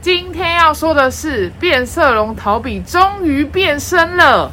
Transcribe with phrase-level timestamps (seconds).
[0.00, 4.52] 今天要说的是，变色龙陶比终于变身了。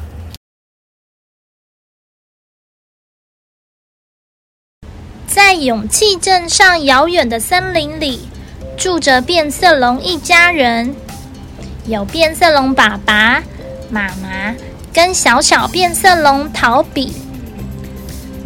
[5.28, 8.28] 在勇气镇上遥远的森林里，
[8.76, 10.92] 住着变色龙一家人，
[11.86, 13.40] 有变色龙爸爸、
[13.88, 14.52] 妈妈
[14.92, 17.14] 跟小小变色龙陶比。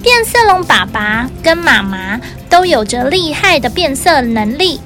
[0.02, 4.80] 变色龙爸爸跟妈妈都有着厉害的变色能力。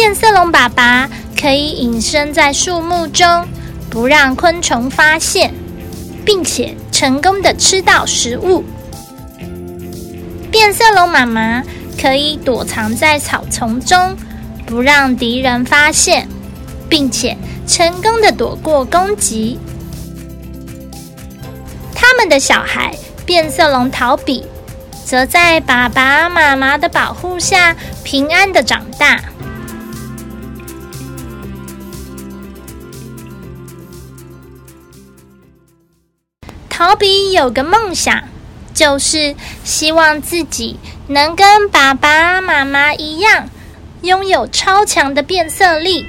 [0.00, 3.46] 变色龙爸爸可以隐身在树木中，
[3.90, 5.52] 不让昆虫发现，
[6.24, 8.64] 并且成功的吃到食物。
[10.50, 11.62] 变色龙妈妈
[12.00, 14.16] 可以躲藏在草丛中，
[14.64, 16.26] 不让敌人发现，
[16.88, 17.36] 并且
[17.66, 19.58] 成功的躲过攻击。
[21.94, 22.96] 他们的小孩
[23.26, 24.46] 变色龙陶比，
[25.04, 29.20] 则在爸爸妈妈的保护下平安的长大。
[36.80, 38.24] 陶比有个梦想，
[38.72, 43.50] 就是希望自己能跟爸爸妈妈一样，
[44.00, 46.06] 拥有超强的变色力。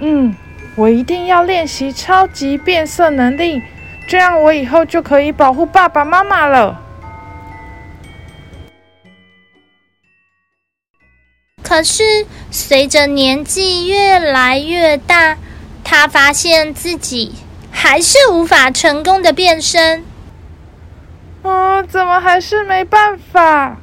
[0.00, 0.34] 嗯，
[0.74, 3.62] 我一定要练习超级变色能力，
[4.08, 6.82] 这样我以后就可以保护爸爸妈妈了。
[11.62, 12.02] 可是，
[12.50, 15.38] 随着年纪越来越大，
[15.84, 17.32] 他发现自己。
[17.80, 20.04] 还是无法成功的变身。
[21.42, 23.76] 哦，怎么还是没办法？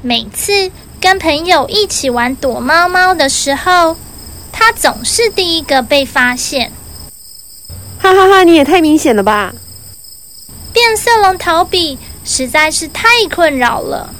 [0.00, 0.70] 每次
[1.00, 3.96] 跟朋友一起玩躲猫猫的时候，
[4.52, 6.70] 他总是第一个被发现。
[8.00, 8.44] 哈哈哈！
[8.44, 9.52] 你也太明显了吧！
[10.72, 14.14] 变色龙陶比实在是太困扰了。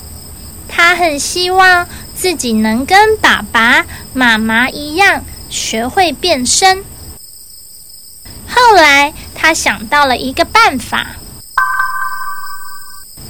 [0.69, 6.85] 他很希望自己能跟爸爸妈妈一样，学会变身。
[8.55, 11.07] 后来，他想到了一个办法。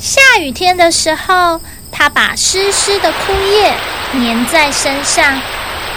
[0.01, 1.61] 下雨天的时候，
[1.93, 3.73] 他把湿湿的枯叶
[4.15, 5.41] 粘在身上，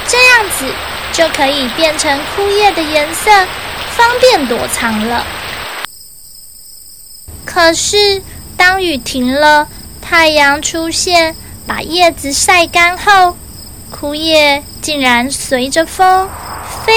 [0.08, 0.72] 这样子
[1.12, 3.32] 就可以变成枯叶的颜色，
[3.96, 5.26] 方便躲藏了。
[7.46, 8.22] 可是，
[8.56, 9.68] 当雨停了，
[10.02, 11.36] 太阳出现，
[11.66, 13.36] 把叶子晒干后，
[13.90, 16.30] 枯叶竟然随着风
[16.86, 16.94] 飞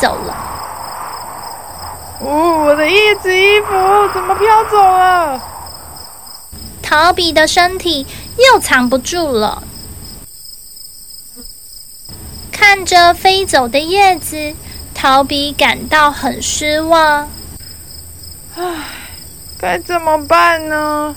[0.00, 0.43] 走了。
[2.26, 3.68] 哦，我的叶子衣服
[4.14, 5.38] 怎么飘走了？
[6.80, 8.06] 陶比的身体
[8.38, 9.62] 又藏不住了。
[12.50, 14.54] 看着飞走的叶子，
[14.94, 17.28] 陶比感到很失望。
[18.56, 18.62] 唉，
[19.58, 21.14] 该怎么办呢？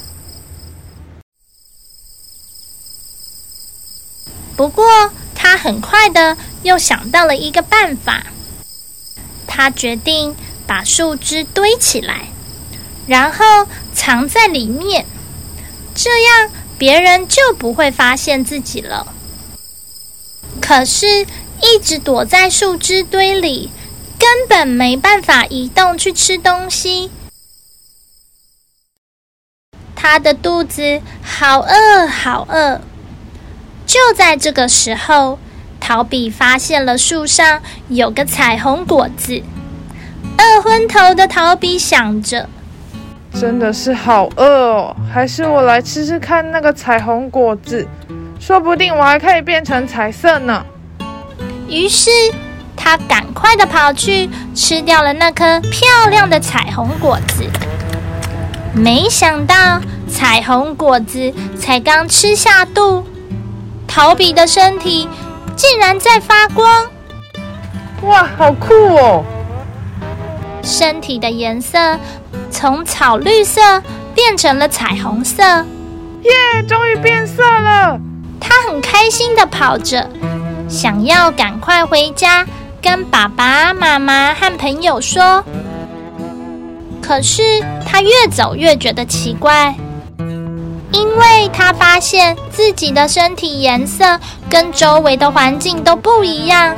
[4.58, 8.24] 不过，他很快的又想到了一个办法。
[9.48, 10.36] 他决定。
[10.68, 12.28] 把树枝堆起来，
[13.08, 15.06] 然后藏在里面，
[15.96, 19.14] 这样别人就不会发现自己了。
[20.62, 21.26] 可是，
[21.62, 23.72] 一直躲在树枝堆里，
[24.20, 27.10] 根本没办法移动去吃东西。
[29.96, 32.82] 他的肚子好饿，好饿。
[33.86, 35.40] 就在这个时候，
[35.80, 39.42] 陶比发现了树上有个彩虹果子。
[40.38, 42.48] 饿昏头的陶比想着
[43.34, 47.88] ：“真的是好饿哦，还是我来吃吃看那个彩虹果子，
[48.40, 50.66] 说不定我还可以变成彩色呢。”
[51.68, 52.10] 于是
[52.76, 57.44] 他赶快的跑去吃掉了那颗漂亮的彩虹果子。
[58.74, 63.04] 没想到彩虹果子才刚吃下肚，
[63.88, 65.10] 陶比的身体
[65.56, 66.86] 竟然在发光！
[68.04, 69.26] 哇，好酷哦！
[70.68, 71.98] 身体的颜色
[72.52, 73.82] 从草绿色
[74.14, 75.42] 变成了彩虹色，
[76.24, 76.64] 耶！
[76.68, 77.98] 终于变色了。
[78.40, 80.08] 他很开心的跑着，
[80.68, 82.46] 想要赶快回家
[82.82, 85.44] 跟爸爸妈妈和朋友说。
[87.02, 87.42] 可是
[87.86, 89.74] 他越走越觉得奇怪，
[90.92, 96.76] 因为他发现自己的身体颜色跟周围的环境都不一样，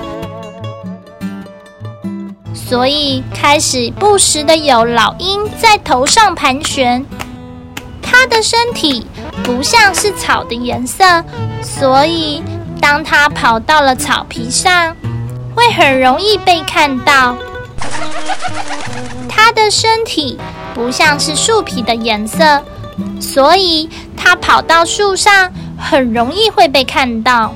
[2.69, 7.03] 所以开始不时的有老鹰在头上盘旋。
[7.99, 9.07] 他的身体
[9.43, 11.03] 不像是草的颜色，
[11.63, 12.43] 所以
[12.79, 14.95] 当他跑到了草皮上，
[15.55, 17.35] 会很容易被看到。
[19.27, 20.37] 他的身体
[20.75, 22.63] 不像是树皮的颜色。
[23.19, 27.53] 所以，它跑到树上很容易会被看到。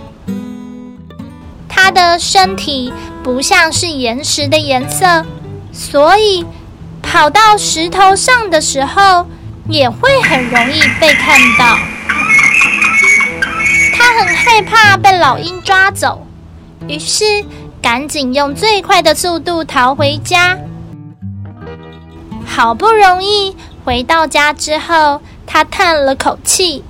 [1.68, 2.94] 它的身体
[3.24, 5.26] 不像是岩石的颜色，
[5.72, 6.46] 所以
[7.02, 9.26] 跑到石头上的时候
[9.70, 11.78] 也会很容易被看到。
[13.96, 16.28] 他很害怕被老鹰抓走，
[16.88, 17.46] 于是
[17.82, 20.60] 赶紧用最快的速度逃回家。
[22.46, 23.56] 好不容易
[23.86, 25.22] 回到家之后。
[25.46, 26.84] 他叹了口气，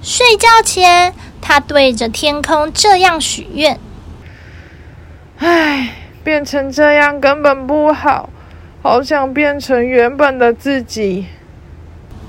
[0.00, 1.12] 睡觉前，
[1.42, 3.78] 他对着天空这样许愿
[5.38, 5.92] ：“唉，
[6.24, 8.30] 变成这样根本不好，
[8.82, 11.26] 好想变成原本的自己。”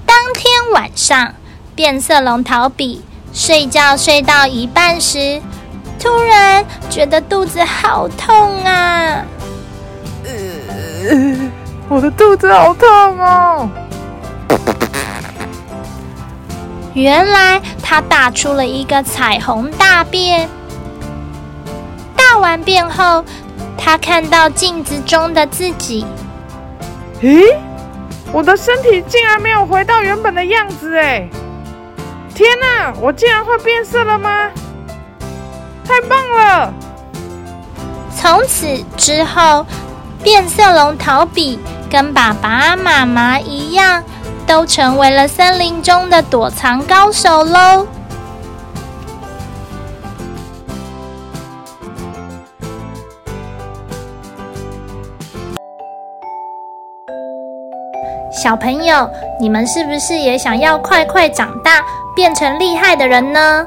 [0.06, 1.34] 当天晚上，
[1.76, 5.42] 变色龙逃避睡觉睡到一半时，
[6.00, 9.24] 突然觉得肚子好痛啊！
[10.26, 11.52] 呃，
[11.88, 12.90] 我的肚子好痛
[13.20, 13.70] 哦！
[16.94, 20.50] 原来他大出了一个彩虹大便。
[22.38, 23.26] 大完便后，
[23.76, 26.06] 他看到镜子中的自己。
[27.20, 27.44] 咦，
[28.32, 31.28] 我的身体竟然没有回到原本的样子哎！
[32.36, 34.52] 天哪，我竟然会变色了吗？
[35.84, 36.72] 太棒了！
[38.16, 39.66] 从此之后，
[40.22, 41.60] 变色龙陶比
[41.90, 44.04] 跟爸爸妈妈一样。
[44.46, 47.86] 都成为了森林中的躲藏高手喽！
[58.38, 61.82] 小朋友，你们是不是也想要快快长大，
[62.16, 63.66] 变成厉害的人呢？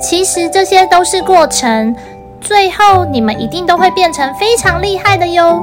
[0.00, 1.94] 其实这些都是过程，
[2.40, 5.62] 最后你们一定都会变成非常厉害的哟！